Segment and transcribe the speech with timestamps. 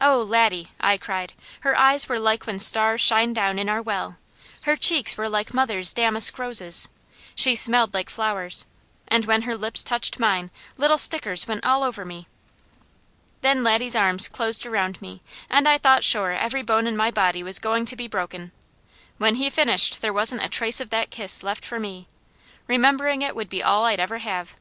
[0.00, 1.32] "Oh, Laddie," I cried.
[1.62, 4.16] "Her eyes were like when stars shine down in our well!
[4.62, 6.86] Her cheeks were like mother's damask roses!
[7.34, 8.64] She smelled like flowers,
[9.08, 12.28] and when her lips touched mine little stickers went all over me!"
[13.40, 15.20] Then Laddie's arms closed around me
[15.50, 18.52] and I thought sure every bone in my body was going to be broken;
[19.18, 22.06] when he finished there wasn't a trace of that kiss left for me.
[22.68, 24.54] Remembering it would be all I'd ever have.